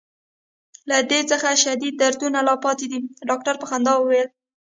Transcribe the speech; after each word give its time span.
له 0.89 0.97
دې 1.09 1.21
څخه 1.31 1.49
شدید 1.63 1.93
دردونه 2.01 2.39
لا 2.47 2.55
پاتې 2.63 2.85
دي. 2.91 2.99
ډاکټر 3.29 3.55
په 3.59 3.65
خندا 3.69 3.93
وویل. 3.97 4.27